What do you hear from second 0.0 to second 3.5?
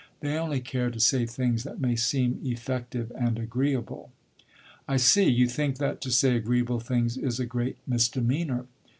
They only care to say things that may seem effective and